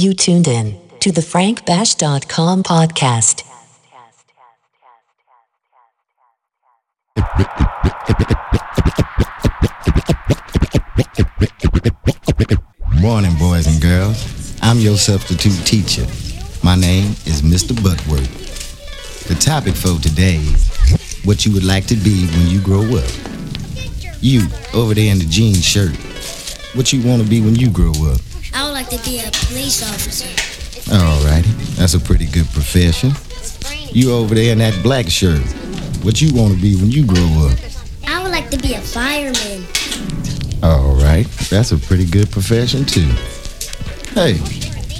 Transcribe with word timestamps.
You 0.00 0.14
tuned 0.14 0.48
in 0.48 0.80
to 1.00 1.12
the 1.12 1.20
frankbash.com 1.20 2.62
podcast. 2.62 3.44
Morning, 12.98 13.36
boys 13.38 13.66
and 13.66 13.82
girls. 13.82 14.56
I'm 14.62 14.78
your 14.78 14.96
substitute 14.96 15.66
teacher. 15.66 16.06
My 16.64 16.76
name 16.76 17.10
is 17.26 17.42
Mr. 17.42 17.74
Butworth. 17.82 19.28
The 19.28 19.34
topic 19.34 19.74
for 19.74 20.00
today 20.00 20.36
is 20.36 21.20
what 21.24 21.44
you 21.44 21.52
would 21.52 21.64
like 21.64 21.84
to 21.88 21.94
be 21.96 22.26
when 22.28 22.46
you 22.46 22.62
grow 22.62 22.84
up. 22.96 23.10
You, 24.22 24.46
over 24.72 24.94
there 24.94 25.12
in 25.12 25.18
the 25.18 25.26
jean 25.28 25.56
shirt, 25.56 25.94
what 26.74 26.90
you 26.90 27.06
want 27.06 27.22
to 27.22 27.28
be 27.28 27.42
when 27.42 27.54
you 27.54 27.68
grow 27.68 27.92
up? 28.10 28.22
I 28.54 28.64
would 28.64 28.72
like 28.72 28.88
to 28.90 28.98
be 29.08 29.20
a 29.20 29.30
police 29.30 29.82
officer. 29.82 30.28
Alrighty, 30.90 31.76
that's 31.76 31.94
a 31.94 32.00
pretty 32.00 32.26
good 32.26 32.46
profession. 32.48 33.12
You 33.92 34.12
over 34.12 34.34
there 34.34 34.52
in 34.52 34.58
that 34.58 34.82
black 34.82 35.08
shirt, 35.08 35.40
what 36.02 36.20
you 36.20 36.34
want 36.34 36.54
to 36.54 36.60
be 36.60 36.76
when 36.76 36.90
you 36.90 37.06
grow 37.06 37.48
up? 37.48 37.58
I 38.06 38.22
would 38.22 38.32
like 38.32 38.50
to 38.50 38.58
be 38.58 38.74
a 38.74 38.80
fireman. 38.80 39.66
Alright, 40.62 41.26
that's 41.48 41.72
a 41.72 41.78
pretty 41.78 42.06
good 42.06 42.30
profession 42.30 42.84
too. 42.84 43.08
Hey, 44.14 44.38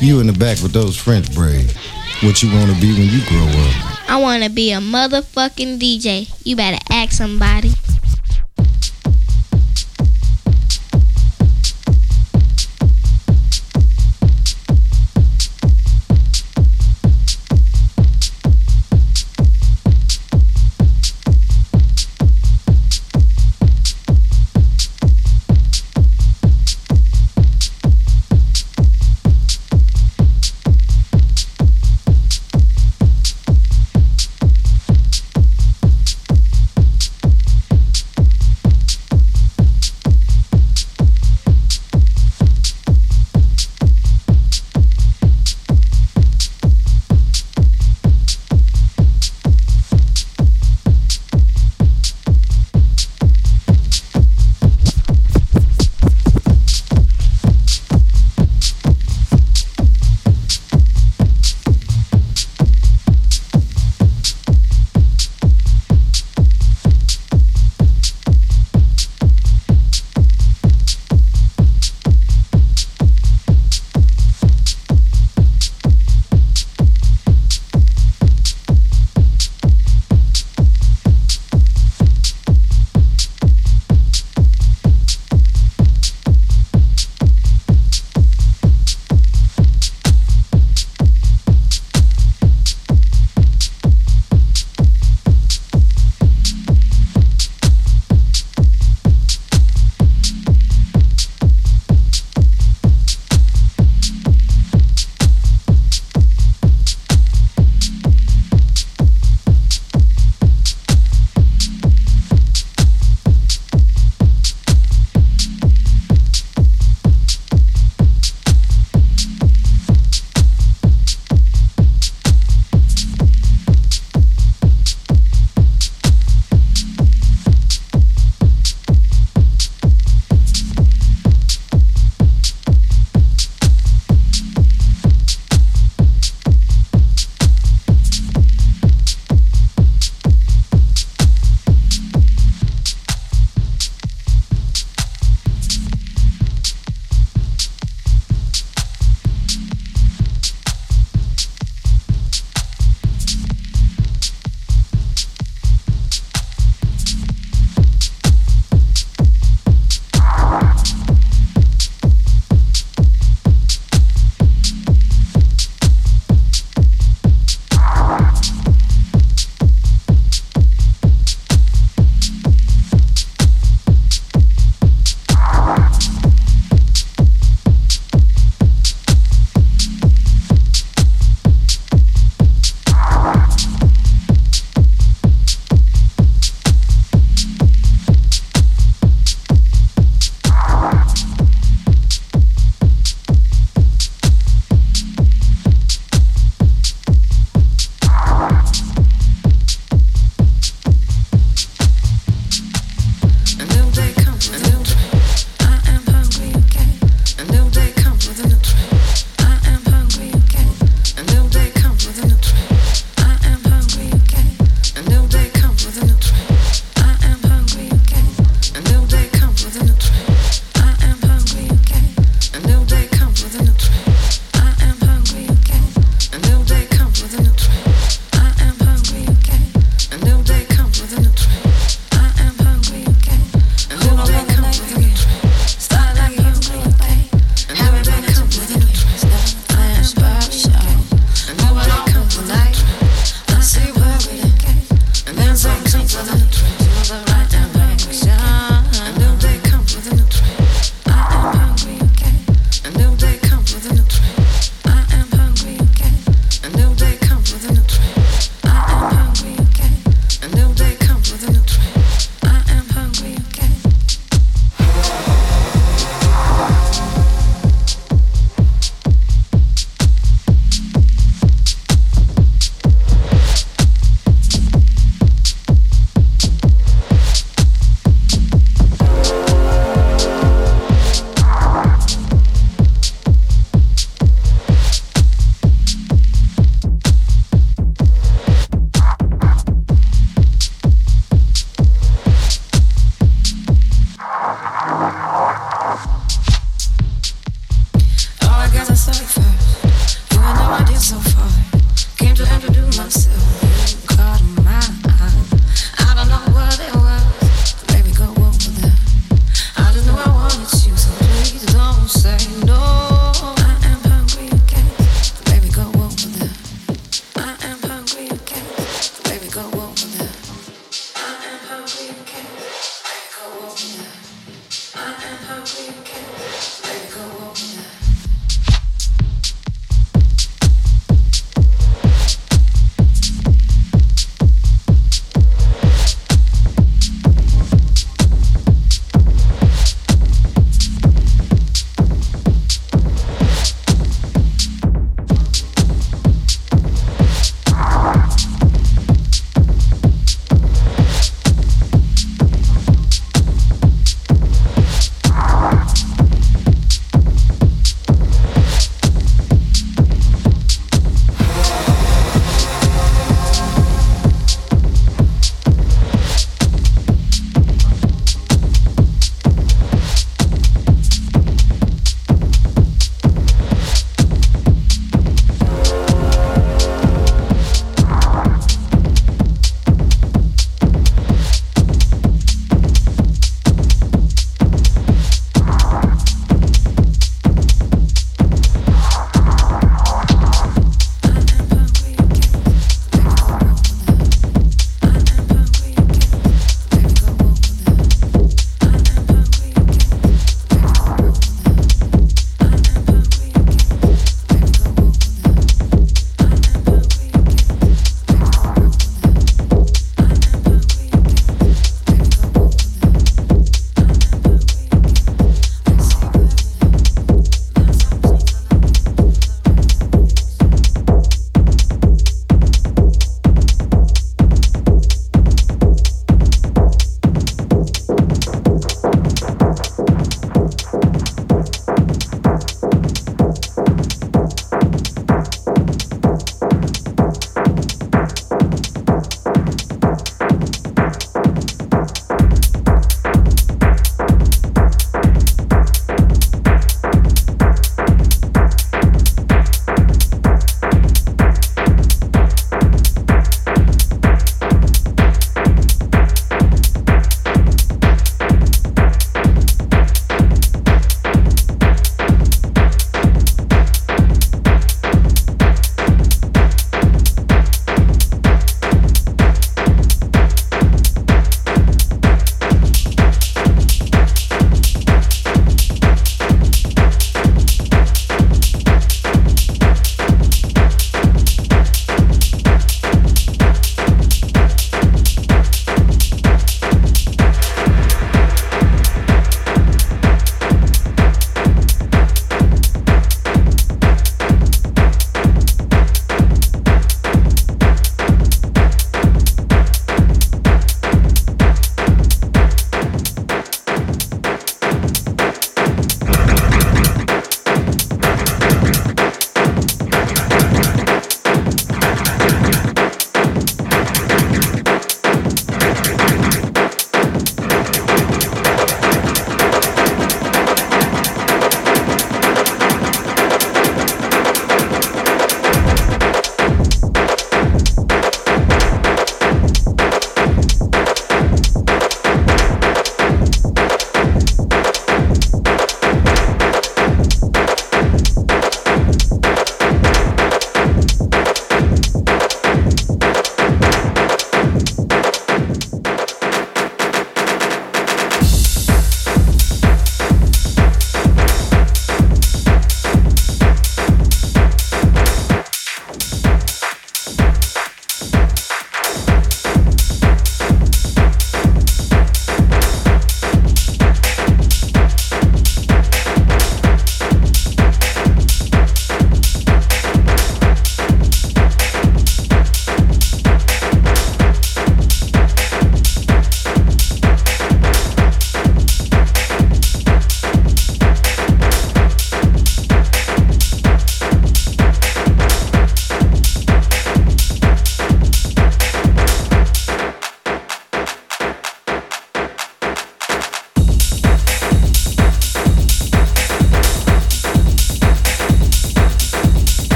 you 0.00 0.20
in 0.20 0.26
the 0.26 0.36
back 0.38 0.60
with 0.62 0.72
those 0.72 0.96
French 0.96 1.32
braids, 1.34 1.74
what 2.22 2.42
you 2.42 2.52
want 2.52 2.74
to 2.74 2.80
be 2.80 2.92
when 2.92 3.08
you 3.08 3.24
grow 3.28 3.46
up? 3.46 4.10
I 4.10 4.18
want 4.20 4.42
to 4.44 4.50
be 4.50 4.72
a 4.72 4.78
motherfucking 4.78 5.78
DJ. 5.78 6.30
You 6.44 6.56
better 6.56 6.78
ask 6.90 7.12
somebody. 7.12 7.70